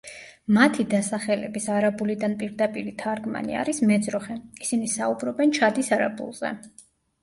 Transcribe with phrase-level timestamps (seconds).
[0.55, 6.57] მათი დასახელების არაბულიდან პირდაპირი თარგმანი არის მეძროხე, ისინი საუბრობენ ჩადის არაბულზე.